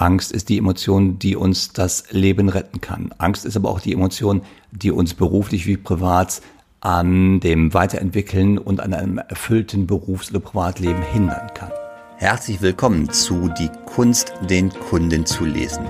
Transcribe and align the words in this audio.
Angst 0.00 0.32
ist 0.32 0.48
die 0.48 0.56
Emotion, 0.56 1.18
die 1.18 1.36
uns 1.36 1.74
das 1.74 2.04
Leben 2.10 2.48
retten 2.48 2.80
kann. 2.80 3.12
Angst 3.18 3.44
ist 3.44 3.54
aber 3.54 3.68
auch 3.68 3.80
die 3.80 3.92
Emotion, 3.92 4.40
die 4.70 4.90
uns 4.90 5.12
beruflich 5.12 5.66
wie 5.66 5.76
privat 5.76 6.40
an 6.80 7.38
dem 7.40 7.74
Weiterentwickeln 7.74 8.56
und 8.56 8.80
an 8.80 8.94
einem 8.94 9.18
erfüllten 9.18 9.86
Berufs- 9.86 10.30
oder 10.30 10.40
Privatleben 10.40 11.02
hindern 11.02 11.50
kann. 11.52 11.70
Herzlich 12.16 12.62
willkommen 12.62 13.10
zu 13.10 13.50
Die 13.58 13.68
Kunst, 13.84 14.32
den 14.48 14.70
Kunden 14.70 15.26
zu 15.26 15.44
lesen, 15.44 15.84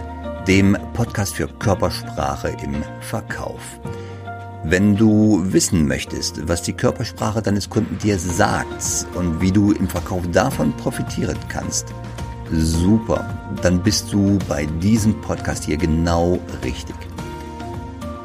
dem 0.49 0.77
Podcast 0.93 1.37
für 1.37 1.47
Körpersprache 1.47 2.49
im 2.65 2.83
Verkauf. 3.01 3.63
Wenn 4.65 4.97
du 4.97 5.41
wissen 5.53 5.87
möchtest, 5.87 6.49
was 6.49 6.63
die 6.63 6.73
Körpersprache 6.73 7.43
deines 7.43 7.71
Kunden 7.71 7.97
dir 7.99 8.19
sagt 8.19 9.07
und 9.15 9.41
wie 9.41 9.53
du 9.53 9.71
im 9.71 9.89
Verkauf 9.89 10.29
davon 10.33 10.73
profitieren 10.77 11.39
kannst, 11.49 11.95
super, 12.53 13.25
dann 13.62 13.83
bist 13.83 14.12
du 14.12 14.39
bei 14.48 14.66
diesem 14.66 15.21
Podcast 15.21 15.64
hier 15.64 15.77
genau 15.77 16.38
richtig. 16.65 16.97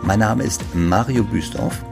Mein 0.01 0.19
Name 0.19 0.43
ist 0.43 0.63
Mario 0.73 1.23
Büstorf. 1.23 1.83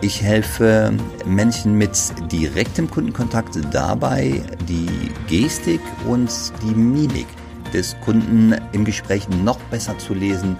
Ich 0.00 0.22
helfe 0.22 0.92
Menschen 1.24 1.76
mit 1.78 1.96
direktem 2.30 2.90
Kundenkontakt 2.90 3.58
dabei, 3.72 4.42
die 4.68 4.88
Gestik 5.26 5.80
und 6.06 6.30
die 6.62 6.74
Mimik 6.74 7.26
des 7.72 7.96
Kunden 8.04 8.54
im 8.72 8.84
Gespräch 8.84 9.28
noch 9.42 9.58
besser 9.70 9.96
zu 9.98 10.14
lesen, 10.14 10.56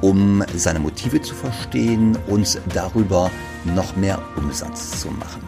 um 0.00 0.44
seine 0.54 0.80
Motive 0.80 1.20
zu 1.20 1.34
verstehen 1.34 2.18
und 2.26 2.60
darüber 2.74 3.30
noch 3.64 3.96
mehr 3.96 4.18
Umsatz 4.36 5.00
zu 5.00 5.08
machen. 5.08 5.42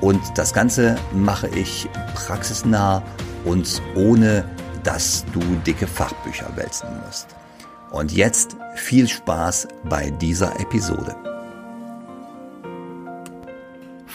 Und 0.00 0.20
das 0.34 0.52
Ganze 0.52 0.96
mache 1.14 1.48
ich 1.48 1.88
praxisnah 2.14 3.02
und 3.44 3.82
ohne 3.94 4.44
dass 4.82 5.24
du 5.32 5.40
dicke 5.66 5.86
Fachbücher 5.86 6.50
wälzen 6.56 6.88
musst. 7.04 7.28
Und 7.90 8.12
jetzt 8.12 8.56
viel 8.74 9.06
Spaß 9.08 9.68
bei 9.84 10.10
dieser 10.10 10.58
Episode. 10.60 11.31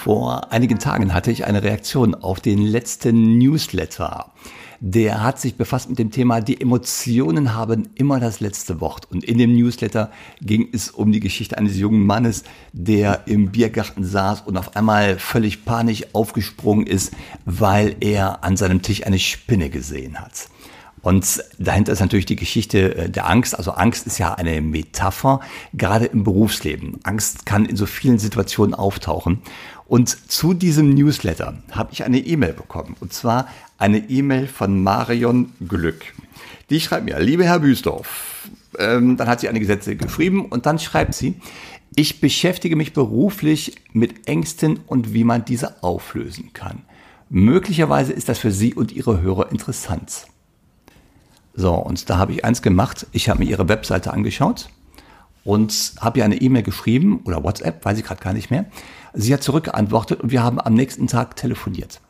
Vor 0.08 0.54
einigen 0.54 0.80
Tagen 0.80 1.14
hatte 1.14 1.32
ich 1.32 1.44
eine 1.44 1.64
Reaktion 1.64 2.16
auf 2.16 2.40
den 2.40 2.62
letzten 2.62 3.38
Newsletter 3.38 4.32
der 4.80 5.24
hat 5.24 5.40
sich 5.40 5.56
befasst 5.56 5.90
mit 5.90 5.98
dem 5.98 6.12
Thema, 6.12 6.40
die 6.40 6.62
Emotionen 6.62 7.56
haben 7.56 7.90
immer 7.96 8.20
das 8.20 8.42
letzte 8.42 8.80
Wort. 8.80 9.12
Und 9.12 9.24
in 9.24 9.40
dem 9.40 9.56
Newsletter 9.56 10.12
ging 10.40 10.70
es 10.72 10.92
um 10.92 11.12
die 11.12 11.20
Geschichte 11.20 11.58
eines 11.58 11.78
jungen 11.78 12.06
Mannes, 12.06 12.44
der 12.74 13.24
im 13.26 13.52
Biergarten 13.52 14.04
saß 14.04 14.42
und 14.42 14.56
auf 14.56 14.76
einmal 14.76 15.18
völlig 15.18 15.66
panisch 15.66 16.04
aufgesprungen 16.14 16.86
ist, 16.86 17.12
weil 17.46 17.96
er 18.02 18.44
an 18.44 18.56
seinem 18.56 18.84
Tisch 18.84 19.04
eine 19.04 19.18
Spinne 19.18 19.72
gesehen 19.72 20.20
hat. 20.20 20.48
Und 21.02 21.42
dahinter 21.58 21.94
ist 21.94 22.02
natürlich 22.02 22.26
die 22.26 22.36
Geschichte 22.36 22.96
äh, 22.96 23.10
der 23.10 23.30
Angst. 23.30 23.58
Also 23.58 23.72
Angst 23.72 24.08
ist 24.08 24.18
ja 24.18 24.34
eine 24.34 24.62
Metapher, 24.62 25.40
gerade 25.74 26.06
im 26.06 26.24
Berufsleben. 26.24 27.00
Angst 27.04 27.46
kann 27.46 27.66
in 27.66 27.78
so 27.78 27.86
vielen 27.86 28.20
Situationen 28.20 28.74
auftauchen. 28.74 29.42
Und 29.88 30.30
zu 30.30 30.54
diesem 30.54 30.94
Newsletter 30.94 31.56
habe 31.72 31.94
ich 31.94 32.04
eine 32.04 32.20
E-Mail 32.20 32.54
bekommen. 32.54 32.96
Und 33.00 33.14
zwar 33.14 33.48
eine 33.78 34.10
E-Mail 34.10 34.48
von 34.48 34.84
Marion 34.84 35.54
Glück. 35.66 36.14
Die 36.70 36.82
schreibt 36.82 37.06
mir, 37.06 37.20
liebe 37.20 37.46
Herr 37.46 37.60
Büsdorf, 37.60 38.50
ähm, 38.78 39.16
dann 39.16 39.28
hat 39.28 39.40
sie 39.40 39.48
eine 39.48 39.62
Gesetze 39.62 39.96
geschrieben 39.96 40.46
und 40.46 40.66
dann 40.66 40.78
schreibt 40.80 41.16
sie, 41.16 41.36
ich 41.96 42.20
beschäftige 42.20 42.76
mich 42.76 42.94
beruflich 42.94 43.76
mit 43.94 44.28
Ängsten 44.28 44.82
und 44.88 45.14
wie 45.14 45.24
man 45.24 45.46
diese 45.46 45.82
auflösen 45.82 46.52
kann. 46.54 46.84
Möglicherweise 47.30 48.14
ist 48.14 48.30
das 48.30 48.40
für 48.40 48.52
Sie 48.52 48.74
und 48.74 48.92
Ihre 48.92 49.22
Hörer 49.22 49.52
interessant. 49.52 50.28
So, 51.54 51.74
und 51.74 52.10
da 52.10 52.18
habe 52.18 52.34
ich 52.34 52.46
eins 52.46 52.62
gemacht. 52.62 53.08
Ich 53.14 53.30
habe 53.30 53.40
mir 53.40 53.50
Ihre 53.50 53.68
Webseite 53.68 54.14
angeschaut 54.14 54.70
und 55.44 55.94
habe 56.00 56.20
ihr 56.20 56.26
eine 56.26 56.36
E-Mail 56.36 56.64
geschrieben 56.64 57.22
oder 57.24 57.44
WhatsApp, 57.44 57.84
weiß 57.84 57.98
ich 57.98 58.04
gerade 58.04 58.22
gar 58.22 58.34
nicht 58.34 58.52
mehr. 58.52 58.66
Sie 59.20 59.34
hat 59.34 59.42
zurückgeantwortet 59.42 60.22
und 60.22 60.32
wir 60.32 60.44
haben 60.44 60.62
am 60.62 60.76
nächsten 60.76 61.08
Tag 61.08 61.36
telefoniert. 61.36 62.02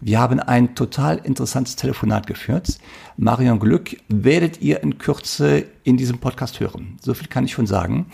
Wir 0.00 0.18
haben 0.18 0.40
ein 0.40 0.74
total 0.74 1.18
interessantes 1.18 1.76
Telefonat 1.76 2.26
geführt. 2.26 2.78
Marion 3.16 3.60
Glück 3.60 3.96
werdet 4.08 4.60
ihr 4.60 4.82
in 4.82 4.98
Kürze 4.98 5.66
in 5.84 5.96
diesem 5.96 6.18
Podcast 6.18 6.58
hören. 6.58 6.98
So 7.00 7.14
viel 7.14 7.28
kann 7.28 7.44
ich 7.44 7.52
schon 7.52 7.68
sagen. 7.68 8.06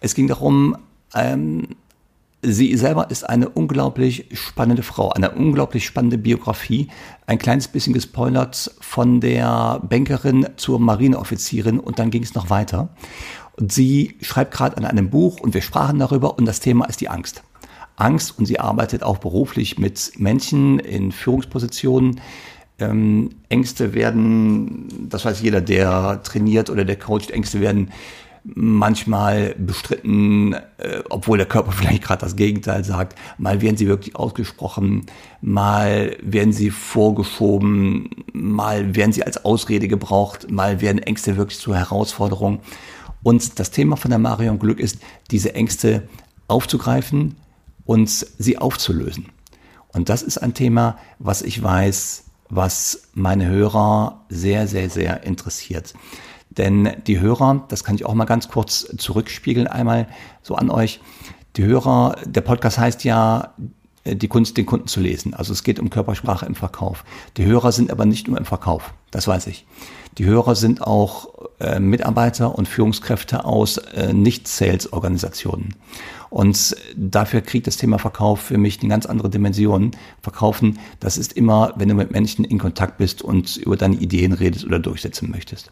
Es 0.00 0.16
ging 0.16 0.26
darum, 0.26 0.76
ähm, 1.14 1.76
sie 2.42 2.76
selber 2.76 3.08
ist 3.08 3.22
eine 3.22 3.48
unglaublich 3.48 4.26
spannende 4.32 4.82
Frau, 4.82 5.10
eine 5.10 5.30
unglaublich 5.30 5.86
spannende 5.86 6.18
Biografie. 6.18 6.88
Ein 7.26 7.38
kleines 7.38 7.68
bisschen 7.68 7.92
gespoilert 7.92 8.74
von 8.80 9.20
der 9.20 9.80
Bankerin 9.88 10.48
zur 10.56 10.80
Marineoffizierin 10.80 11.78
und 11.78 12.00
dann 12.00 12.10
ging 12.10 12.24
es 12.24 12.34
noch 12.34 12.50
weiter. 12.50 12.88
Und 13.60 13.72
sie 13.72 14.16
schreibt 14.22 14.52
gerade 14.52 14.76
an 14.76 14.84
einem 14.84 15.08
Buch 15.08 15.38
und 15.38 15.54
wir 15.54 15.62
sprachen 15.62 16.00
darüber 16.00 16.36
und 16.36 16.46
das 16.46 16.58
Thema 16.58 16.86
ist 16.86 17.00
die 17.00 17.08
Angst. 17.08 17.44
Angst 17.96 18.38
und 18.38 18.46
sie 18.46 18.58
arbeitet 18.58 19.02
auch 19.02 19.18
beruflich 19.18 19.78
mit 19.78 20.12
Menschen 20.18 20.78
in 20.78 21.12
Führungspositionen. 21.12 22.20
Ähm, 22.78 23.30
Ängste 23.48 23.94
werden, 23.94 25.08
das 25.08 25.24
weiß 25.24 25.42
jeder, 25.42 25.60
der 25.60 26.22
trainiert 26.22 26.70
oder 26.70 26.84
der 26.84 26.98
coacht, 26.98 27.30
Ängste 27.30 27.60
werden 27.60 27.90
manchmal 28.44 29.54
bestritten, 29.56 30.54
äh, 30.78 31.02
obwohl 31.10 31.38
der 31.38 31.46
Körper 31.46 31.72
vielleicht 31.72 32.02
gerade 32.02 32.20
das 32.22 32.36
Gegenteil 32.36 32.84
sagt. 32.84 33.18
Mal 33.38 33.60
werden 33.60 33.76
sie 33.76 33.86
wirklich 33.86 34.16
ausgesprochen, 34.16 35.06
mal 35.40 36.16
werden 36.22 36.52
sie 36.52 36.70
vorgeschoben, 36.70 38.10
mal 38.32 38.94
werden 38.96 39.12
sie 39.12 39.24
als 39.24 39.44
Ausrede 39.44 39.88
gebraucht, 39.88 40.50
mal 40.50 40.80
werden 40.80 40.98
Ängste 40.98 41.36
wirklich 41.36 41.58
zur 41.58 41.76
Herausforderung. 41.76 42.60
Und 43.22 43.60
das 43.60 43.70
Thema 43.70 43.96
von 43.96 44.10
der 44.10 44.18
Marion 44.18 44.58
Glück 44.58 44.80
ist, 44.80 44.98
diese 45.30 45.54
Ängste 45.54 46.08
aufzugreifen, 46.48 47.36
uns 47.84 48.20
sie 48.38 48.58
aufzulösen. 48.58 49.32
Und 49.88 50.08
das 50.08 50.22
ist 50.22 50.38
ein 50.38 50.54
Thema, 50.54 50.98
was 51.18 51.42
ich 51.42 51.62
weiß, 51.62 52.24
was 52.48 53.08
meine 53.14 53.46
Hörer 53.46 54.24
sehr, 54.28 54.66
sehr, 54.66 54.90
sehr 54.90 55.24
interessiert. 55.24 55.94
Denn 56.50 56.96
die 57.06 57.20
Hörer, 57.20 57.64
das 57.68 57.82
kann 57.82 57.94
ich 57.94 58.04
auch 58.04 58.14
mal 58.14 58.24
ganz 58.26 58.48
kurz 58.48 58.94
zurückspiegeln 58.98 59.66
einmal 59.66 60.06
so 60.42 60.54
an 60.54 60.70
euch. 60.70 61.00
Die 61.56 61.64
Hörer, 61.64 62.16
der 62.26 62.42
Podcast 62.42 62.78
heißt 62.78 63.04
ja, 63.04 63.54
die 64.04 64.28
Kunst, 64.28 64.56
den 64.56 64.66
Kunden 64.66 64.88
zu 64.88 65.00
lesen. 65.00 65.34
Also 65.34 65.52
es 65.52 65.62
geht 65.62 65.78
um 65.78 65.90
Körpersprache 65.90 66.46
im 66.46 66.54
Verkauf. 66.54 67.04
Die 67.36 67.44
Hörer 67.44 67.72
sind 67.72 67.90
aber 67.90 68.04
nicht 68.04 68.28
nur 68.28 68.38
im 68.38 68.44
Verkauf, 68.44 68.94
das 69.10 69.26
weiß 69.28 69.46
ich. 69.46 69.66
Die 70.18 70.26
Hörer 70.26 70.54
sind 70.54 70.82
auch 70.82 71.28
äh, 71.58 71.80
Mitarbeiter 71.80 72.54
und 72.56 72.68
Führungskräfte 72.68 73.44
aus 73.44 73.78
äh, 73.78 74.12
Nicht-Sales-Organisationen. 74.12 75.74
Und 76.28 76.76
dafür 76.96 77.40
kriegt 77.40 77.66
das 77.66 77.76
Thema 77.76 77.98
Verkauf 77.98 78.40
für 78.40 78.58
mich 78.58 78.80
eine 78.80 78.88
ganz 78.88 79.06
andere 79.06 79.30
Dimension. 79.30 79.90
Verkaufen, 80.22 80.78
das 81.00 81.18
ist 81.18 81.34
immer, 81.34 81.74
wenn 81.76 81.88
du 81.88 81.94
mit 81.94 82.10
Menschen 82.10 82.44
in 82.44 82.58
Kontakt 82.58 82.98
bist 82.98 83.22
und 83.22 83.56
über 83.58 83.76
deine 83.76 83.96
Ideen 83.96 84.32
redest 84.32 84.64
oder 84.64 84.78
durchsetzen 84.78 85.30
möchtest. 85.30 85.70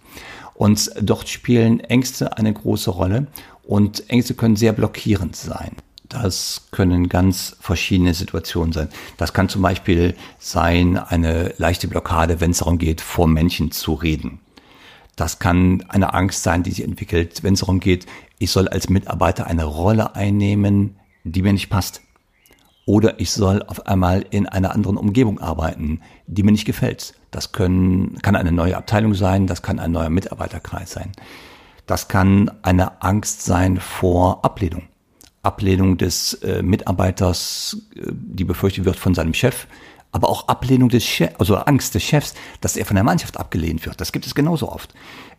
Und 0.55 0.91
dort 1.01 1.29
spielen 1.29 1.81
Ängste 1.81 2.37
eine 2.37 2.53
große 2.53 2.91
Rolle 2.91 3.27
und 3.63 4.09
Ängste 4.11 4.35
können 4.35 4.57
sehr 4.57 4.73
blockierend 4.73 5.35
sein. 5.35 5.77
Das 6.10 6.66
können 6.72 7.09
ganz 7.09 7.56
verschiedene 7.60 8.15
Situationen 8.15 8.72
sein. 8.72 8.88
Das 9.16 9.32
kann 9.32 9.48
zum 9.48 9.62
Beispiel 9.62 10.16
sein 10.41 10.98
eine 10.98 11.54
leichte 11.56 11.87
Blockade, 11.87 12.41
wenn 12.41 12.50
es 12.50 12.59
darum 12.59 12.78
geht, 12.78 13.00
vor 13.00 13.28
Menschen 13.28 13.71
zu 13.71 13.94
reden. 13.94 14.41
Das 15.15 15.38
kann 15.38 15.84
eine 15.88 16.12
Angst 16.12 16.43
sein, 16.43 16.65
die 16.65 16.72
sich 16.72 16.84
entwickelt, 16.84 17.44
wenn 17.44 17.54
es 17.54 17.60
darum 17.60 17.78
geht, 17.78 18.06
ich 18.41 18.50
soll 18.50 18.66
als 18.66 18.88
Mitarbeiter 18.88 19.47
eine 19.47 19.65
Rolle 19.65 20.16
einnehmen, 20.16 20.97
die 21.22 21.43
mir 21.43 21.53
nicht 21.53 21.71
passt. 21.71 22.00
Oder 22.87 23.21
ich 23.21 23.31
soll 23.31 23.62
auf 23.62 23.87
einmal 23.87 24.25
in 24.31 24.48
einer 24.48 24.75
anderen 24.75 24.97
Umgebung 24.97 25.38
arbeiten, 25.38 26.00
die 26.27 26.42
mir 26.42 26.50
nicht 26.50 26.65
gefällt. 26.65 27.15
Das 27.31 27.53
können, 27.53 28.19
kann 28.21 28.34
eine 28.34 28.50
neue 28.50 28.77
Abteilung 28.77 29.15
sein, 29.15 29.47
das 29.47 29.62
kann 29.62 29.78
ein 29.78 29.92
neuer 29.92 30.10
Mitarbeiterkreis 30.10 30.91
sein. 30.91 31.13
Das 31.86 32.09
kann 32.09 32.51
eine 32.63 33.01
Angst 33.01 33.42
sein 33.42 33.78
vor 33.78 34.45
Ablehnung. 34.45 34.90
Ablehnung 35.42 35.97
des 35.97 36.34
äh, 36.34 36.63
Mitarbeiters, 36.63 37.77
äh, 37.95 38.03
die 38.10 38.45
befürchtet 38.45 38.84
wird 38.84 38.97
von 38.97 39.15
seinem 39.15 39.34
Chef, 39.34 39.66
aber 40.13 40.28
auch 40.28 40.48
Ablehnung 40.48 40.89
des 40.89 41.04
Chefs, 41.04 41.37
also 41.39 41.57
Angst 41.57 41.95
des 41.95 42.03
Chefs, 42.03 42.34
dass 42.60 42.77
er 42.77 42.84
von 42.84 42.97
der 42.97 43.04
Mannschaft 43.04 43.39
abgelehnt 43.39 43.84
wird. 43.87 44.01
Das 44.01 44.13
gibt 44.13 44.27
es 44.27 44.34
genauso 44.34 44.71
oft. 44.71 44.95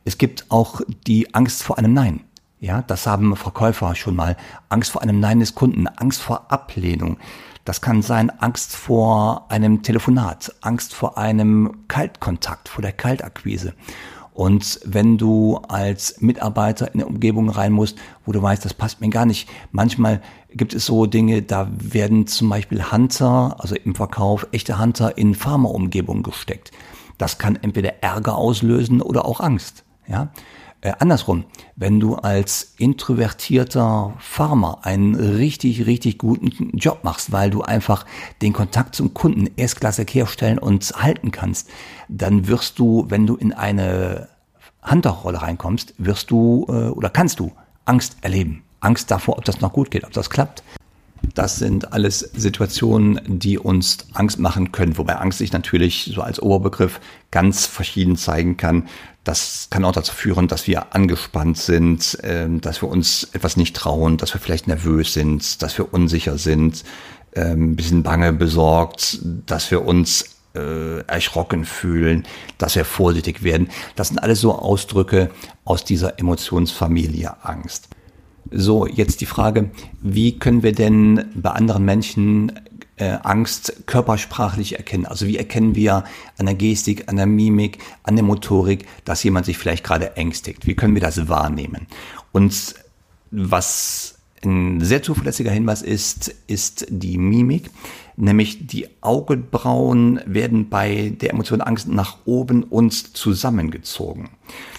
Es 0.06 0.18
gibt 0.18 0.46
auch 0.50 0.82
die 1.08 1.34
Angst 1.36 1.64
vor 1.64 1.78
einem 1.78 1.94
Nein. 1.94 2.22
Ja, 2.60 2.84
das 2.84 3.08
haben 3.08 3.36
Verkäufer 3.36 3.96
schon 3.96 4.16
mal. 4.16 4.38
Angst 4.70 4.92
vor 4.92 5.02
einem 5.02 5.20
Nein 5.20 5.40
des 5.40 5.56
Kunden, 5.56 5.88
Angst 5.88 6.22
vor 6.22 6.52
Ablehnung. 6.52 7.18
Das 7.66 7.82
kann 7.82 8.02
sein 8.02 8.30
Angst 8.30 8.76
vor 8.76 9.52
einem 9.52 9.84
Telefonat, 9.84 10.54
Angst 10.62 10.94
vor 10.94 11.18
einem 11.18 11.88
Kaltkontakt, 11.88 12.70
vor 12.70 12.82
der 12.82 12.92
Kaltakquise. 12.92 13.74
Und 14.34 14.80
wenn 14.86 15.18
du 15.18 15.58
als 15.68 16.22
Mitarbeiter 16.22 16.88
in 16.94 17.02
eine 17.02 17.06
Umgebung 17.06 17.50
rein 17.50 17.74
musst, 17.74 17.98
wo 18.26 18.32
du 18.32 18.42
weißt, 18.42 18.64
das 18.64 18.74
passt 18.74 19.02
mir 19.02 19.10
gar 19.10 19.26
nicht, 19.26 19.50
manchmal 19.72 20.22
gibt 20.54 20.74
es 20.74 20.86
so 20.86 21.06
Dinge, 21.06 21.42
da 21.42 21.68
werden 21.72 22.28
zum 22.28 22.50
Beispiel 22.50 22.92
Hunter, 22.92 23.56
also 23.60 23.76
im 23.76 23.96
Verkauf, 23.96 24.48
echte 24.52 24.80
Hunter 24.80 25.18
in 25.18 25.36
Pharmaumgebungen 25.36 26.24
gesteckt. 26.24 26.72
Das 27.18 27.38
kann 27.38 27.58
entweder 27.62 28.02
Ärger 28.02 28.36
auslösen 28.36 29.02
oder 29.02 29.26
auch 29.26 29.42
Angst. 29.42 29.84
Ja, 30.08 30.32
äh, 30.82 30.94
andersrum, 31.00 31.46
wenn 31.76 32.00
du 32.00 32.16
als 32.16 32.74
introvertierter 32.78 34.14
Farmer 34.20 34.80
einen 34.84 35.16
richtig, 35.16 35.86
richtig 35.86 36.18
guten 36.18 36.76
Job 36.76 37.04
machst, 37.04 37.32
weil 37.32 37.52
du 37.52 37.62
einfach 37.62 38.06
den 38.42 38.52
Kontakt 38.52 38.96
zum 38.96 39.14
Kunden 39.14 39.48
erstklassig 39.56 40.14
herstellen 40.14 40.58
und 40.58 40.84
halten 40.96 41.32
kannst, 41.32 41.70
dann 42.10 42.48
wirst 42.48 42.80
du, 42.80 43.06
wenn 43.10 43.28
du 43.28 43.36
in 43.36 43.54
eine 43.54 44.30
Hunter-Rolle 44.90 45.42
reinkommst, 45.44 45.94
wirst 46.00 46.32
du 46.32 46.66
äh, 46.68 46.90
oder 46.90 47.10
kannst 47.10 47.40
du 47.40 47.52
Angst 47.86 48.18
erleben. 48.22 48.64
Angst 48.80 49.12
davor, 49.12 49.38
ob 49.38 49.46
das 49.46 49.62
noch 49.62 49.74
gut 49.74 49.92
geht, 49.92 50.04
ob 50.04 50.14
das 50.14 50.30
klappt. 50.30 50.64
Das 51.36 51.58
sind 51.58 51.94
alles 51.94 52.20
Situationen, 52.20 53.22
die 53.40 53.58
uns 53.58 54.00
Angst 54.14 54.40
machen 54.40 54.72
können, 54.72 54.98
wobei 54.98 55.16
Angst 55.16 55.38
sich 55.38 55.54
natürlich 55.54 56.12
so 56.14 56.22
als 56.22 56.42
Oberbegriff 56.42 57.00
ganz 57.30 57.66
verschieden 57.66 58.18
zeigen 58.18 58.58
kann. 58.58 58.88
Das 59.24 59.68
kann 59.70 59.86
auch 59.86 59.92
dazu 59.92 60.14
führen, 60.14 60.48
dass 60.48 60.68
wir 60.68 60.96
angespannt 60.96 61.58
sind, 61.58 62.18
ähm, 62.24 62.60
dass 62.60 62.82
wir 62.82 62.90
uns 62.90 63.30
etwas 63.34 63.56
nicht 63.56 63.76
trauen, 63.76 64.18
dass 64.18 64.34
wir 64.34 64.42
vielleicht 64.42 64.68
nervös 64.68 65.14
sind, 65.14 65.62
dass 65.62 65.78
wir 65.78 65.94
unsicher 65.94 66.38
sind, 66.38 66.84
ähm, 67.34 67.72
ein 67.72 67.76
bisschen 67.76 68.04
bange, 68.04 68.34
besorgt, 68.34 69.20
dass 69.46 69.70
wir 69.70 69.86
uns 69.86 70.38
äh, 70.56 71.02
erschrocken 71.02 71.66
fühlen, 71.66 72.26
dass 72.58 72.76
wir 72.76 72.84
vorsichtig 72.84 73.44
werden. 73.44 73.70
Das 73.96 74.10
sind 74.10 74.20
alles 74.20 74.42
so 74.42 74.54
Ausdrücke 74.54 75.30
aus 75.64 75.86
dieser 75.86 76.20
Emotionsfamilie 76.20 77.44
Angst. 77.44 77.90
So, 78.50 78.88
jetzt 78.88 79.22
die 79.22 79.26
Frage, 79.26 79.70
wie 80.02 80.40
können 80.40 80.64
wir 80.64 80.74
denn 80.74 81.26
bei 81.36 81.52
anderen 81.52 81.86
Menschen 81.86 82.52
äh, 82.98 83.18
Angst 83.24 83.84
körpersprachlich 83.86 84.78
erkennen? 84.78 85.06
Also 85.06 85.28
wie 85.28 85.38
erkennen 85.38 85.76
wir 85.76 86.04
an 86.38 86.46
der 86.46 86.56
Gestik, 86.56 87.08
an 87.08 87.18
der 87.18 87.28
Mimik, 87.28 87.80
an 88.04 88.16
der 88.16 88.26
Motorik, 88.26 88.86
dass 89.06 89.24
jemand 89.24 89.46
sich 89.46 89.58
vielleicht 89.58 89.84
gerade 89.84 90.18
ängstigt? 90.18 90.68
Wie 90.68 90.76
können 90.76 90.96
wir 90.96 91.02
das 91.02 91.28
wahrnehmen? 91.28 91.88
Und 92.32 92.76
was 93.32 94.16
ein 94.44 94.82
sehr 94.82 95.04
zuverlässiger 95.04 95.52
Hinweis 95.52 95.82
ist, 95.82 96.34
ist 96.48 96.88
die 96.90 97.18
Mimik, 97.18 97.70
nämlich 98.18 98.68
die 98.68 98.88
Augenbrauen 99.02 100.20
werden 100.26 100.70
bei 100.70 101.14
der 101.20 101.32
Emotion 101.32 101.62
Angst 101.62 101.88
nach 101.88 102.18
oben 102.26 102.64
und 102.64 102.92
zusammengezogen. 102.94 104.30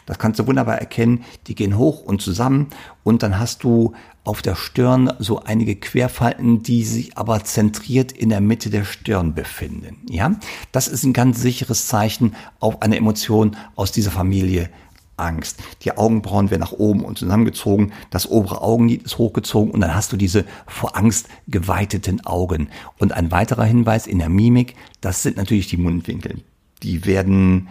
Das 0.07 0.19
kannst 0.19 0.41
du 0.41 0.47
wunderbar 0.47 0.79
erkennen. 0.79 1.25
Die 1.47 1.55
gehen 1.55 1.79
hoch 1.79 2.03
und 2.03 2.23
zusammen 2.23 2.69
und 3.03 3.23
dann 3.23 3.39
hast 3.39 3.65
du 3.65 3.95
auf 4.25 4.43
der 4.43 4.55
Stirn 4.55 5.13
so 5.19 5.41
einige 5.41 5.77
Querfalten, 5.77 6.63
die 6.63 6.85
sich 6.85 7.19
aber 7.19 7.43
zentriert 7.45 8.13
in 8.13 8.29
der 8.29 8.41
Mitte 8.41 8.71
der 8.71 8.85
Stirn 8.85 9.35
befinden. 9.35 9.99
Ja, 10.09 10.37
das 10.71 10.89
ist 10.89 11.03
ein 11.05 11.13
ganz 11.13 11.41
sicheres 11.41 11.87
Zeichen 11.87 12.35
auf 12.61 12.83
eine 12.83 12.97
Emotion 12.97 13.57
aus 13.75 13.91
dieser 13.91 14.13
Familie 14.13 14.71
Angst. 15.17 15.63
Die 15.83 15.97
Augenbrauen 15.97 16.51
werden 16.51 16.61
nach 16.61 16.73
oben 16.73 17.05
und 17.05 17.19
zusammengezogen, 17.19 17.93
das 18.11 18.31
obere 18.31 18.63
Augenlid 18.63 19.03
ist 19.03 19.19
hochgezogen 19.19 19.73
und 19.73 19.81
dann 19.81 19.95
hast 19.95 20.13
du 20.13 20.17
diese 20.17 20.45
vor 20.67 20.97
Angst 20.97 21.29
geweiteten 21.49 22.25
Augen. 22.25 22.69
Und 22.99 23.13
ein 23.13 23.31
weiterer 23.31 23.65
Hinweis 23.65 24.07
in 24.07 24.19
der 24.19 24.29
Mimik, 24.29 24.75
das 25.01 25.23
sind 25.23 25.37
natürlich 25.37 25.69
die 25.69 25.77
Mundwinkel. 25.77 26.43
Die 26.83 27.07
werden 27.07 27.69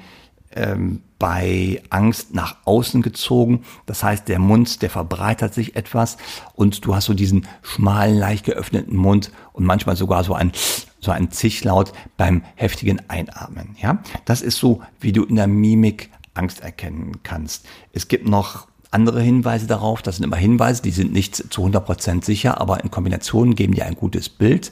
ähm, 0.56 1.02
bei 1.22 1.84
Angst 1.92 2.34
nach 2.34 2.56
außen 2.66 3.04
gezogen. 3.04 3.62
Das 3.86 4.04
heißt, 4.04 4.28
der 4.28 4.40
Mund, 4.40 4.82
der 4.82 4.90
verbreitert 4.90 5.54
sich 5.54 5.76
etwas 5.76 6.18
und 6.56 6.84
du 6.84 6.96
hast 6.96 7.06
so 7.06 7.14
diesen 7.14 7.46
schmalen, 7.62 8.18
leicht 8.18 8.44
geöffneten 8.44 8.98
Mund 8.98 9.32
und 9.54 9.64
manchmal 9.64 9.96
sogar 9.96 10.24
so 10.24 10.34
ein 10.34 10.52
so 11.00 11.12
ein 11.12 11.30
Zichlaut 11.32 11.94
beim 12.18 12.44
heftigen 12.56 13.02
Einatmen. 13.08 13.76
Ja, 13.80 14.02
das 14.26 14.42
ist 14.42 14.58
so, 14.58 14.82
wie 15.00 15.12
du 15.12 15.24
in 15.24 15.36
der 15.36 15.46
Mimik 15.46 16.10
Angst 16.34 16.62
erkennen 16.62 17.22
kannst. 17.22 17.68
Es 17.94 18.08
gibt 18.08 18.28
noch 18.28 18.68
andere 18.90 19.22
Hinweise 19.22 19.68
darauf. 19.68 20.02
Das 20.02 20.16
sind 20.18 20.26
immer 20.26 20.38
Hinweise, 20.38 20.82
die 20.82 20.92
sind 20.92 21.14
nicht 21.14 21.36
zu 21.54 21.62
100 21.62 21.86
Prozent 21.86 22.26
sicher, 22.26 22.60
aber 22.60 22.84
in 22.84 22.90
Kombination 22.90 23.54
geben 23.54 23.76
die 23.76 23.84
ein 23.84 23.96
gutes 23.96 24.28
Bild. 24.28 24.72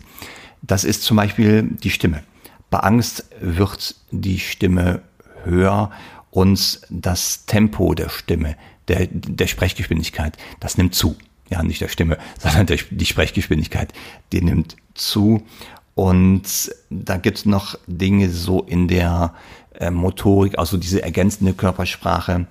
Das 0.64 0.84
ist 0.84 1.04
zum 1.04 1.18
Beispiel 1.18 1.64
die 1.64 1.92
Stimme. 1.92 2.24
Bei 2.72 2.80
Angst 2.80 3.26
wird 3.40 3.96
die 4.12 4.40
Stimme 4.40 5.02
höher 5.44 5.92
und 6.32 6.82
das 6.90 7.46
Tempo 7.46 7.94
der 7.94 8.10
Stimme, 8.10 8.56
der, 8.88 9.08
der 9.08 9.48
Sprechgeschwindigkeit, 9.48 10.38
das 10.60 10.78
nimmt 10.78 10.96
zu. 10.96 11.16
Ja, 11.50 11.64
nicht 11.64 11.82
der 11.82 11.88
Stimme, 11.88 12.18
sondern 12.40 12.68
der, 12.68 12.78
die 12.90 13.06
Sprechgeschwindigkeit, 13.06 13.94
die 14.32 14.42
nimmt 14.42 14.76
zu. 14.94 15.44
Und 15.96 16.72
da 16.90 17.18
gibt's 17.18 17.46
noch 17.46 17.78
Dinge 17.88 18.30
so 18.30 18.62
in 18.62 18.88
der 18.88 19.34
äh, 19.74 19.92
Motorik, 19.92 20.58
also 20.58 20.78
diese 20.78 21.02
ergänzende 21.02 21.54
Körpersprache. 21.54 22.48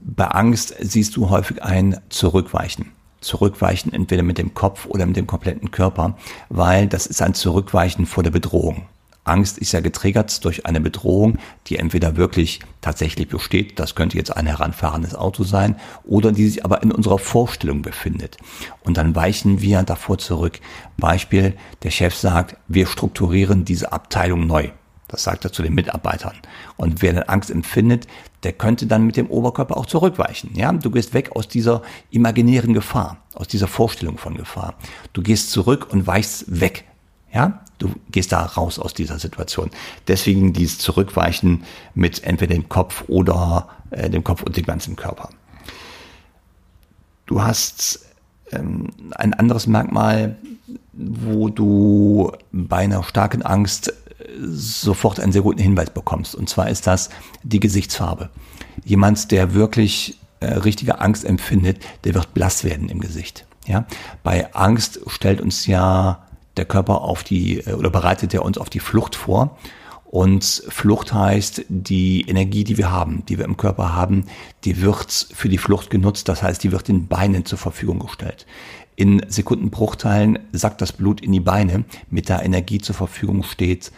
Bei 0.00 0.26
Angst 0.26 0.74
siehst 0.80 1.16
du 1.16 1.30
häufig 1.30 1.62
ein 1.62 2.00
Zurückweichen. 2.08 2.92
Zurückweichen 3.20 3.92
entweder 3.92 4.22
mit 4.22 4.38
dem 4.38 4.52
Kopf 4.52 4.86
oder 4.86 5.06
mit 5.06 5.16
dem 5.16 5.28
kompletten 5.28 5.70
Körper, 5.70 6.16
weil 6.48 6.88
das 6.88 7.06
ist 7.06 7.22
ein 7.22 7.34
Zurückweichen 7.34 8.06
vor 8.06 8.22
der 8.22 8.32
Bedrohung. 8.32 8.86
Angst 9.24 9.58
ist 9.58 9.72
ja 9.72 9.80
getriggert 9.80 10.44
durch 10.44 10.66
eine 10.66 10.80
Bedrohung, 10.80 11.38
die 11.68 11.78
entweder 11.78 12.16
wirklich 12.16 12.60
tatsächlich 12.80 13.28
besteht, 13.28 13.78
das 13.78 13.94
könnte 13.94 14.16
jetzt 14.16 14.36
ein 14.36 14.46
heranfahrendes 14.46 15.14
Auto 15.14 15.44
sein, 15.44 15.76
oder 16.04 16.32
die 16.32 16.48
sich 16.48 16.64
aber 16.64 16.82
in 16.82 16.90
unserer 16.90 17.18
Vorstellung 17.18 17.82
befindet. 17.82 18.36
Und 18.82 18.96
dann 18.96 19.14
weichen 19.14 19.60
wir 19.60 19.82
davor 19.84 20.18
zurück. 20.18 20.58
Beispiel, 20.96 21.54
der 21.84 21.90
Chef 21.90 22.14
sagt, 22.14 22.56
wir 22.66 22.86
strukturieren 22.86 23.64
diese 23.64 23.92
Abteilung 23.92 24.46
neu. 24.46 24.70
Das 25.06 25.24
sagt 25.24 25.44
er 25.44 25.52
zu 25.52 25.62
den 25.62 25.74
Mitarbeitern. 25.74 26.34
Und 26.76 27.02
wer 27.02 27.12
dann 27.12 27.24
Angst 27.24 27.50
empfindet, 27.50 28.06
der 28.42 28.54
könnte 28.54 28.86
dann 28.86 29.06
mit 29.06 29.16
dem 29.16 29.28
Oberkörper 29.28 29.76
auch 29.76 29.86
zurückweichen. 29.86 30.50
Ja, 30.54 30.72
du 30.72 30.90
gehst 30.90 31.14
weg 31.14 31.36
aus 31.36 31.46
dieser 31.46 31.82
imaginären 32.10 32.72
Gefahr, 32.72 33.18
aus 33.34 33.46
dieser 33.46 33.68
Vorstellung 33.68 34.18
von 34.18 34.34
Gefahr. 34.36 34.74
Du 35.12 35.22
gehst 35.22 35.50
zurück 35.50 35.88
und 35.92 36.06
weichst 36.06 36.60
weg 36.60 36.86
ja, 37.32 37.60
du 37.82 37.90
gehst 38.10 38.32
da 38.32 38.42
raus 38.44 38.78
aus 38.78 38.94
dieser 38.94 39.18
Situation. 39.18 39.70
Deswegen 40.06 40.52
dieses 40.52 40.78
Zurückweichen 40.78 41.64
mit 41.94 42.22
entweder 42.24 42.54
dem 42.54 42.68
Kopf 42.68 43.04
oder 43.08 43.68
äh, 43.90 44.08
dem 44.08 44.24
Kopf 44.24 44.42
und 44.42 44.56
dem 44.56 44.64
ganzen 44.64 44.96
Körper. 44.96 45.30
Du 47.26 47.42
hast 47.42 48.06
ähm, 48.52 48.90
ein 49.16 49.34
anderes 49.34 49.66
Merkmal, 49.66 50.36
wo 50.92 51.48
du 51.48 52.32
bei 52.52 52.78
einer 52.78 53.02
starken 53.02 53.42
Angst 53.42 53.88
äh, 53.88 53.92
sofort 54.38 55.18
einen 55.18 55.32
sehr 55.32 55.42
guten 55.42 55.60
Hinweis 55.60 55.90
bekommst. 55.90 56.34
Und 56.34 56.48
zwar 56.48 56.70
ist 56.70 56.86
das 56.86 57.10
die 57.42 57.60
Gesichtsfarbe. 57.60 58.30
Jemand, 58.84 59.30
der 59.30 59.54
wirklich 59.54 60.18
äh, 60.40 60.54
richtige 60.54 61.00
Angst 61.00 61.24
empfindet, 61.24 61.78
der 62.04 62.14
wird 62.14 62.32
blass 62.34 62.64
werden 62.64 62.88
im 62.88 63.00
Gesicht. 63.00 63.46
Ja, 63.66 63.86
bei 64.24 64.52
Angst 64.54 65.00
stellt 65.06 65.40
uns 65.40 65.66
ja 65.66 66.21
der 66.56 66.64
Körper 66.64 67.02
auf 67.02 67.24
die, 67.24 67.60
äh, 67.60 67.72
oder 67.72 67.90
bereitet 67.90 68.34
er 68.34 68.44
uns 68.44 68.58
auf 68.58 68.70
die 68.70 68.80
Flucht 68.80 69.16
vor. 69.16 69.58
Und 70.04 70.44
Flucht 70.68 71.14
heißt, 71.14 71.64
die 71.70 72.28
Energie, 72.28 72.64
die 72.64 72.76
wir 72.76 72.90
haben, 72.90 73.24
die 73.26 73.38
wir 73.38 73.46
im 73.46 73.56
Körper 73.56 73.94
haben, 73.94 74.26
die 74.64 74.82
wird 74.82 75.10
für 75.10 75.48
die 75.48 75.56
Flucht 75.56 75.88
genutzt. 75.88 76.28
Das 76.28 76.42
heißt, 76.42 76.62
die 76.62 76.70
wird 76.70 76.88
den 76.88 77.06
Beinen 77.06 77.46
zur 77.46 77.56
Verfügung 77.56 77.98
gestellt. 77.98 78.46
In 78.94 79.22
Sekundenbruchteilen 79.26 80.38
sackt 80.52 80.82
das 80.82 80.92
Blut 80.92 81.22
in 81.22 81.32
die 81.32 81.40
Beine, 81.40 81.84
mit 82.10 82.28
der 82.28 82.42
Energie 82.42 82.78
zur 82.78 82.94
Verfügung 82.94 83.42
steht, 83.42 83.90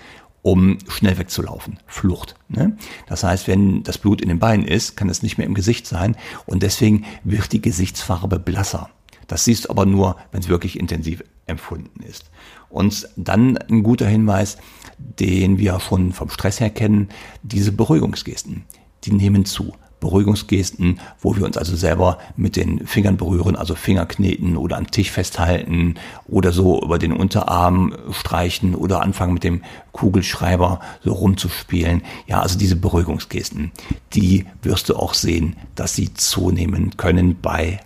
um 0.42 0.78
schnell 0.86 1.18
wegzulaufen. 1.18 1.80
Flucht. 1.86 2.36
Ne? 2.48 2.76
Das 3.08 3.24
heißt, 3.24 3.48
wenn 3.48 3.82
das 3.82 3.98
Blut 3.98 4.20
in 4.20 4.28
den 4.28 4.38
Beinen 4.38 4.66
ist, 4.66 4.96
kann 4.96 5.08
es 5.08 5.22
nicht 5.22 5.36
mehr 5.36 5.48
im 5.48 5.54
Gesicht 5.54 5.86
sein 5.86 6.16
und 6.46 6.62
deswegen 6.62 7.06
wird 7.24 7.50
die 7.52 7.62
Gesichtsfarbe 7.62 8.38
blasser. 8.38 8.88
Das 9.26 9.44
siehst 9.44 9.64
du 9.64 9.70
aber 9.70 9.84
nur, 9.86 10.16
wenn 10.30 10.42
es 10.42 10.48
wirklich 10.48 10.78
intensiv 10.78 11.24
empfunden 11.46 12.02
ist. 12.02 12.30
Und 12.68 13.08
dann 13.16 13.56
ein 13.56 13.82
guter 13.82 14.06
Hinweis, 14.06 14.58
den 14.98 15.58
wir 15.58 15.78
schon 15.80 16.12
vom 16.12 16.30
Stress 16.30 16.60
her 16.60 16.70
kennen, 16.70 17.08
diese 17.42 17.72
Beruhigungsgesten, 17.72 18.64
die 19.04 19.12
nehmen 19.12 19.44
zu. 19.44 19.72
Beruhigungsgesten, 20.04 21.00
wo 21.20 21.34
wir 21.34 21.46
uns 21.46 21.56
also 21.56 21.74
selber 21.74 22.18
mit 22.36 22.56
den 22.56 22.86
Fingern 22.86 23.16
berühren, 23.16 23.56
also 23.56 23.74
Finger 23.74 24.04
kneten 24.04 24.56
oder 24.58 24.76
am 24.76 24.90
Tisch 24.90 25.10
festhalten 25.10 25.94
oder 26.28 26.52
so 26.52 26.82
über 26.82 26.98
den 26.98 27.12
Unterarm 27.12 27.96
streichen 28.10 28.74
oder 28.74 29.00
anfangen 29.00 29.32
mit 29.32 29.44
dem 29.44 29.62
Kugelschreiber 29.92 30.80
so 31.02 31.12
rumzuspielen. 31.14 32.02
Ja, 32.26 32.40
also 32.42 32.58
diese 32.58 32.76
Beruhigungsgesten, 32.76 33.72
die 34.12 34.44
wirst 34.62 34.90
du 34.90 34.96
auch 34.96 35.14
sehen, 35.14 35.56
dass 35.74 35.94
sie 35.94 36.12
zunehmen 36.12 36.98
können 36.98 37.40
bei 37.40 37.80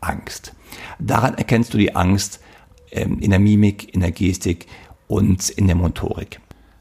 Angst. 0.00 0.54
Daran 0.98 1.34
erkennst 1.34 1.74
du 1.74 1.78
die 1.78 1.94
Angst 1.94 2.40
in 2.90 3.30
der 3.30 3.38
Mimik, 3.38 3.94
in 3.94 4.00
der 4.00 4.12
Gestik 4.12 4.66
und 5.06 5.48
in 5.50 5.66
der 5.66 5.76
Motorik. 5.76 6.40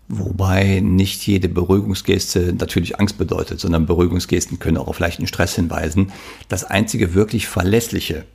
Wobei 0.10 0.80
nicht 0.80 1.28
jede 1.28 1.50
Beruhigungsgeste 1.50 2.54
natürlich 2.58 3.00
Angst 3.00 3.18
bedeutet, 3.18 3.60
sondern 3.60 3.86
Beruhigungsgesten 3.86 4.58
können 4.58 4.78
auch 4.78 4.88
auf 4.88 5.00
leichten 5.00 5.28
Stress 5.28 5.56
hinweisen. 5.56 6.12
Das 6.48 6.64
einzige 6.64 7.14
wirklich 7.14 7.48
verlässliche 7.48 8.26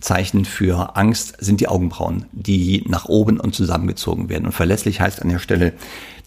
Zeichen 0.00 0.46
für 0.46 0.96
Angst 0.96 1.36
sind 1.38 1.60
die 1.60 1.68
Augenbrauen, 1.68 2.24
die 2.32 2.84
nach 2.88 3.04
oben 3.04 3.38
und 3.38 3.54
zusammengezogen 3.54 4.30
werden. 4.30 4.46
Und 4.46 4.52
verlässlich 4.52 5.00
heißt 5.00 5.20
an 5.20 5.28
der 5.28 5.38
Stelle, 5.38 5.74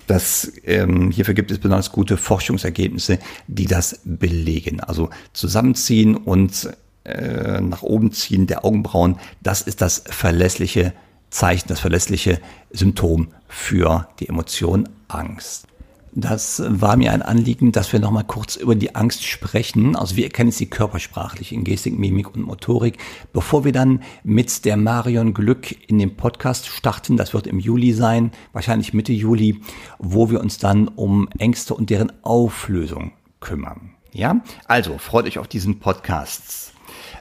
Das, 0.05 0.51
ähm, 0.65 1.11
hierfür 1.11 1.33
gibt 1.33 1.49
es 1.49 1.59
besonders 1.59 1.91
gute 1.91 2.17
Forschungsergebnisse, 2.17 3.19
die 3.47 3.67
das 3.67 4.01
belegen. 4.03 4.81
Also 4.81 5.09
zusammenziehen 5.31 6.15
und 6.15 6.69
äh, 7.03 7.61
nach 7.61 7.83
oben 7.83 8.11
ziehen 8.11 8.47
der 8.47 8.65
Augenbrauen, 8.65 9.17
das 9.41 9.61
ist 9.61 9.81
das 9.81 10.03
verlässliche 10.05 10.93
Zeichen, 11.29 11.67
das 11.67 11.79
verlässliche 11.79 12.39
Symptom 12.71 13.29
für 13.47 14.07
die 14.19 14.29
Emotion 14.29 14.87
Angst. 15.07 15.67
Das 16.15 16.61
war 16.67 16.95
mir 16.95 17.11
ein 17.11 17.23
Anliegen, 17.23 17.71
dass 17.71 17.91
wir 17.91 17.99
nochmal 17.99 18.23
kurz 18.23 18.55
über 18.55 18.75
die 18.75 18.93
Angst 18.93 19.25
sprechen. 19.25 19.95
Also 19.95 20.15
wir 20.15 20.25
erkennen 20.25 20.51
sie 20.51 20.67
körpersprachlich 20.67 21.51
in 21.51 21.63
Gestik, 21.63 21.97
Mimik 21.97 22.35
und 22.35 22.43
Motorik. 22.43 22.99
Bevor 23.33 23.65
wir 23.65 23.71
dann 23.71 24.03
mit 24.23 24.63
der 24.63 24.77
Marion 24.77 25.33
Glück 25.33 25.75
in 25.89 25.97
den 25.97 26.15
Podcast 26.15 26.67
starten, 26.67 27.17
das 27.17 27.33
wird 27.33 27.47
im 27.47 27.57
Juli 27.57 27.93
sein, 27.93 28.31
wahrscheinlich 28.51 28.93
Mitte 28.93 29.11
Juli, 29.11 29.61
wo 29.97 30.29
wir 30.29 30.39
uns 30.39 30.59
dann 30.59 30.87
um 30.87 31.27
Ängste 31.39 31.73
und 31.73 31.89
deren 31.89 32.11
Auflösung 32.23 33.13
kümmern. 33.39 33.95
Ja, 34.11 34.41
also 34.67 34.99
freut 34.99 35.25
euch 35.25 35.39
auf 35.39 35.47
diesen 35.47 35.79
Podcast. 35.79 36.73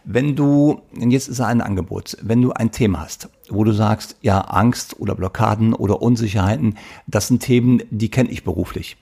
Wenn 0.05 0.35
du, 0.35 0.83
jetzt 0.99 1.29
ist 1.29 1.41
ein 1.41 1.61
Angebot, 1.61 2.17
wenn 2.23 2.43
du 2.43 2.53
ein 2.53 2.73
Thema 2.73 3.03
hast, 3.03 3.29
wo 3.49 3.63
du 3.63 3.73
sagst, 3.73 4.17
ja, 4.21 4.41
Angst 4.41 4.99
oder 4.99 5.15
Blockaden 5.15 5.75
oder 5.75 6.03
Unsicherheiten, 6.03 6.77
das 7.07 7.29
sind 7.29 7.41
Themen, 7.41 7.83
die 7.91 8.11
kenne 8.11 8.31
ich 8.31 8.43
beruflich. 8.43 8.97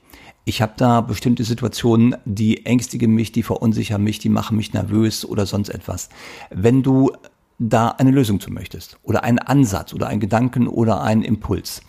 Ich 0.45 0.61
habe 0.61 0.73
da 0.77 1.01
bestimmte 1.01 1.45
Situationen, 1.45 2.17
die 2.25 2.67
ängstigen 2.67 3.15
mich, 3.15 3.33
die 3.33 3.43
verunsichern 3.43 4.03
mich, 4.03 4.19
die 4.19 4.29
machen 4.29 4.57
mich 4.57 4.73
nervös 4.73 5.25
oder 5.25 5.47
sonst 5.47 5.69
etwas. 5.71 6.09
Wenn 6.51 6.83
du 6.83 7.13
da 7.59 7.89
eine 7.89 8.11
Lösung 8.11 8.41
zu 8.41 8.51
möchtest 8.51 8.99
oder 9.03 9.23
einen 9.23 9.39
Ansatz 9.39 9.93
oder 9.93 10.09
einen 10.09 10.21
Gedanken 10.21 10.67
oder 10.67 11.03
einen 11.03 11.23
Impuls, 11.23 11.83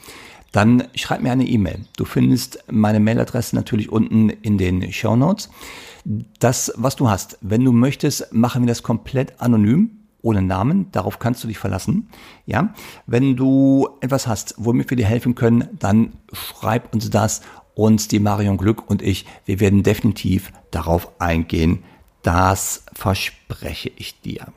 dann 0.52 0.84
schreib 0.96 1.22
mir 1.22 1.32
eine 1.32 1.48
E-Mail. 1.48 1.86
Du 1.98 2.06
findest 2.06 2.64
meine 2.70 3.00
Mailadresse 3.00 3.56
natürlich 3.56 3.92
unten 3.92 4.30
in 4.30 4.58
den 4.58 4.92
Show 4.92 5.16
Notes. 5.16 5.50
Das, 6.40 6.74
was 6.76 6.96
du 6.96 7.10
hast, 7.10 7.38
wenn 7.42 7.64
du 7.64 7.72
möchtest, 7.72 8.34
machen 8.34 8.64
wir 8.64 8.68
das 8.68 8.84
komplett 8.84 9.40
anonym 9.40 10.02
ohne 10.24 10.42
Namen, 10.42 10.92
darauf 10.92 11.20
kannst 11.20 11.44
du 11.44 11.48
dich 11.48 11.58
verlassen. 11.58 12.10
Ja, 12.46 12.74
wenn 13.08 13.36
du 13.36 13.90
etwas 14.02 14.28
hast, 14.28 14.56
womit 14.58 14.90
wir 14.90 14.98
dir 14.98 15.06
helfen 15.06 15.36
können, 15.36 15.68
dann 15.80 16.14
schreib 16.32 16.94
uns 16.94 17.10
das 17.10 17.42
und 17.74 18.12
die 18.12 18.20
Marion 18.20 18.58
Glück 18.58 18.90
und 18.90 19.02
ich, 19.02 19.26
wir 19.46 19.60
werden 19.60 19.84
definitiv 19.84 20.52
darauf 20.70 21.10
eingehen. 21.20 21.84
Das 22.22 22.84
verspreche 22.94 23.92
ich 23.96 24.22
dir. 24.22 24.48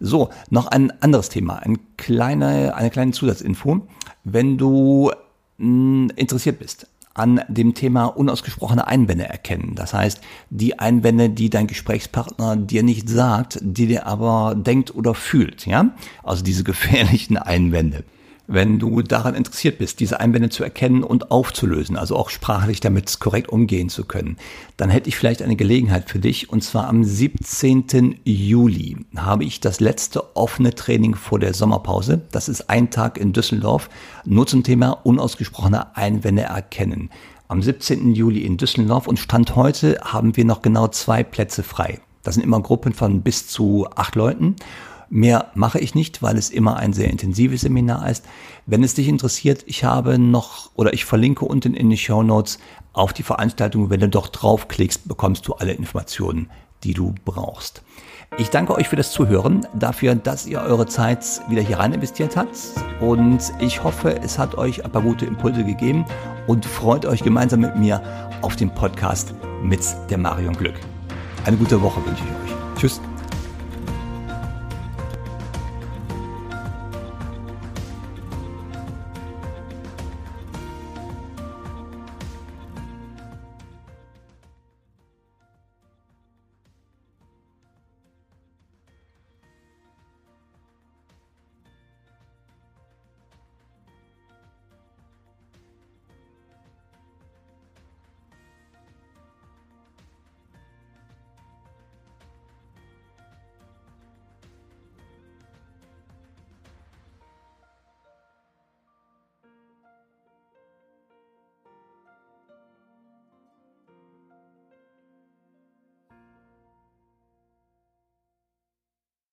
So, 0.00 0.30
noch 0.50 0.66
ein 0.66 0.90
anderes 1.00 1.28
Thema, 1.28 1.58
ein 1.58 1.78
kleine, 1.96 2.74
eine 2.74 2.90
kleine 2.90 3.12
Zusatzinfo. 3.12 3.86
Wenn 4.24 4.58
du 4.58 5.10
mh, 5.58 6.08
hm, 6.08 6.10
interessiert 6.16 6.58
bist 6.58 6.86
an 7.14 7.42
dem 7.48 7.74
Thema 7.74 8.06
unausgesprochene 8.06 8.86
Einwände 8.86 9.28
erkennen. 9.28 9.74
Das 9.74 9.92
heißt, 9.92 10.22
die 10.48 10.78
Einwände, 10.78 11.28
die 11.28 11.50
dein 11.50 11.66
Gesprächspartner 11.66 12.56
dir 12.56 12.82
nicht 12.82 13.08
sagt, 13.08 13.58
die 13.60 13.86
dir 13.86 14.06
aber 14.06 14.54
denkt 14.56 14.94
oder 14.94 15.14
fühlt, 15.14 15.66
ja? 15.66 15.94
Also 16.22 16.42
diese 16.42 16.64
gefährlichen 16.64 17.36
Einwände 17.36 18.04
wenn 18.46 18.78
du 18.78 19.02
daran 19.02 19.34
interessiert 19.34 19.78
bist, 19.78 20.00
diese 20.00 20.20
Einwände 20.20 20.50
zu 20.50 20.64
erkennen 20.64 21.04
und 21.04 21.30
aufzulösen, 21.30 21.96
also 21.96 22.16
auch 22.16 22.28
sprachlich 22.28 22.80
damit 22.80 23.20
korrekt 23.20 23.48
umgehen 23.48 23.88
zu 23.88 24.04
können, 24.04 24.36
dann 24.76 24.90
hätte 24.90 25.08
ich 25.08 25.16
vielleicht 25.16 25.42
eine 25.42 25.56
Gelegenheit 25.56 26.10
für 26.10 26.18
dich. 26.18 26.50
Und 26.50 26.62
zwar 26.62 26.88
am 26.88 27.04
17. 27.04 28.20
Juli 28.24 28.96
habe 29.16 29.44
ich 29.44 29.60
das 29.60 29.80
letzte 29.80 30.36
offene 30.36 30.74
Training 30.74 31.14
vor 31.14 31.38
der 31.38 31.54
Sommerpause. 31.54 32.22
Das 32.32 32.48
ist 32.48 32.68
ein 32.68 32.90
Tag 32.90 33.18
in 33.18 33.32
Düsseldorf, 33.32 33.88
nur 34.24 34.46
zum 34.46 34.64
Thema 34.64 34.90
unausgesprochene 34.90 35.96
Einwände 35.96 36.42
erkennen. 36.42 37.10
Am 37.48 37.62
17. 37.62 38.14
Juli 38.14 38.40
in 38.40 38.56
Düsseldorf 38.56 39.06
und 39.06 39.18
Stand 39.18 39.56
heute 39.56 39.98
haben 40.02 40.36
wir 40.36 40.44
noch 40.44 40.62
genau 40.62 40.88
zwei 40.88 41.22
Plätze 41.22 41.62
frei. 41.62 42.00
Das 42.22 42.34
sind 42.34 42.44
immer 42.44 42.60
Gruppen 42.60 42.92
von 42.92 43.22
bis 43.22 43.46
zu 43.46 43.88
acht 43.94 44.14
Leuten. 44.14 44.56
Mehr 45.14 45.50
mache 45.54 45.78
ich 45.78 45.94
nicht, 45.94 46.22
weil 46.22 46.38
es 46.38 46.48
immer 46.48 46.76
ein 46.76 46.94
sehr 46.94 47.10
intensives 47.10 47.60
Seminar 47.60 48.08
ist. 48.08 48.24
Wenn 48.64 48.82
es 48.82 48.94
dich 48.94 49.08
interessiert, 49.08 49.62
ich 49.66 49.84
habe 49.84 50.18
noch 50.18 50.70
oder 50.74 50.94
ich 50.94 51.04
verlinke 51.04 51.44
unten 51.44 51.74
in 51.74 51.90
die 51.90 51.98
Show 51.98 52.22
Notes 52.22 52.58
auf 52.94 53.12
die 53.12 53.22
Veranstaltung. 53.22 53.90
Wenn 53.90 54.00
du 54.00 54.08
doch 54.08 54.28
draufklickst, 54.28 55.06
bekommst 55.06 55.46
du 55.46 55.52
alle 55.52 55.74
Informationen, 55.74 56.48
die 56.82 56.94
du 56.94 57.14
brauchst. 57.26 57.82
Ich 58.38 58.48
danke 58.48 58.74
euch 58.74 58.88
für 58.88 58.96
das 58.96 59.12
Zuhören, 59.12 59.66
dafür, 59.74 60.14
dass 60.14 60.46
ihr 60.46 60.62
eure 60.62 60.86
Zeit 60.86 61.22
wieder 61.50 61.60
hier 61.60 61.78
rein 61.78 61.92
investiert 61.92 62.34
habt. 62.34 62.56
Und 63.02 63.52
ich 63.58 63.84
hoffe, 63.84 64.18
es 64.22 64.38
hat 64.38 64.54
euch 64.54 64.82
ein 64.82 64.92
paar 64.92 65.02
gute 65.02 65.26
Impulse 65.26 65.62
gegeben 65.62 66.06
und 66.46 66.64
freut 66.64 67.04
euch 67.04 67.22
gemeinsam 67.22 67.60
mit 67.60 67.76
mir 67.76 68.00
auf 68.40 68.56
den 68.56 68.72
Podcast 68.72 69.34
mit 69.62 69.80
der 70.08 70.16
Marion 70.16 70.56
Glück. 70.56 70.76
Eine 71.44 71.58
gute 71.58 71.82
Woche 71.82 72.00
wünsche 72.06 72.24
ich 72.24 72.50
euch. 72.50 72.80
Tschüss. 72.80 73.11